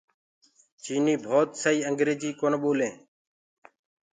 چآئيٚنج 0.83 1.19
ڀوت 1.25 1.49
سئي 1.61 1.77
اينگريجيٚ 1.87 2.37
ڪونآ 2.39 2.57
ٻولينٚ۔ 2.63 2.97